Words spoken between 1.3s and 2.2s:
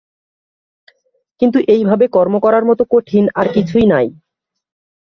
কিন্তু এইভাবে